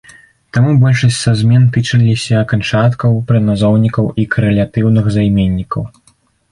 [0.57, 5.91] Таму большасць са змен тычыліся канчаткаў, прыназоўнікаў і карэлятыўных займеннікаў.